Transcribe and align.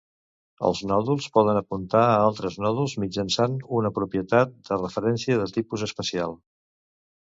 Els 0.69 0.79
nòduls 0.91 1.27
poden 1.35 1.59
apuntar 1.61 2.01
a 2.07 2.17
altres 2.23 2.57
nòduls 2.67 2.97
mitjançant 3.05 3.61
una 3.83 3.95
propietat 4.01 4.59
de 4.73 4.83
referència 4.85 5.43
de 5.45 5.51
tipus 5.57 5.91
especial. 5.93 6.41